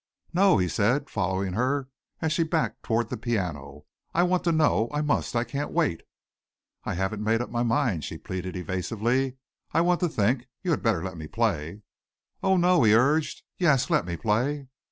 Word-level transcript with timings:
"No," 0.33 0.57
he 0.57 0.67
said, 0.67 1.11
following 1.11 1.53
her 1.53 1.87
as 2.23 2.33
she 2.33 2.41
backed 2.41 2.81
toward 2.81 3.09
the 3.09 3.17
piano. 3.17 3.85
"I 4.15 4.23
want 4.23 4.43
to 4.45 4.51
know. 4.51 4.89
I 4.91 5.01
must. 5.01 5.35
I 5.35 5.43
can't 5.43 5.69
wait." 5.71 6.01
"I 6.83 6.95
haven't 6.95 7.23
made 7.23 7.39
up 7.39 7.51
my 7.51 7.61
mind," 7.61 8.03
she 8.03 8.17
pleaded 8.17 8.55
evasively. 8.55 9.35
"I 9.73 9.81
want 9.81 9.99
to 9.99 10.09
think. 10.09 10.47
You 10.63 10.71
had 10.71 10.81
better 10.81 11.03
let 11.03 11.17
me 11.17 11.27
play." 11.27 11.83
"Oh, 12.41 12.57
no," 12.57 12.81
he 12.81 12.95
urged. 12.95 13.43
"Yes, 13.59 13.91
let 13.91 14.07
me 14.07 14.17
play." 14.17 14.69